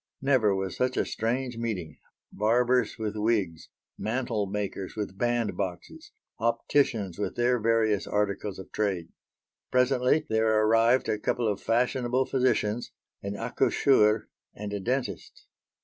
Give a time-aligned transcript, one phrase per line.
[0.19, 1.99] Never was such a strange meeting:
[2.31, 3.69] barbers with wigs;
[3.99, 9.09] mantlemakers with band boxes; opticians with their various articles of trade.
[9.69, 12.89] Presently there arrived a couple of fashionable physicians,
[13.21, 15.45] an accoucheur, and a dentist.